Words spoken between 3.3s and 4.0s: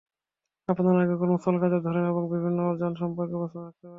প্রশ্ন থাকতে পারে।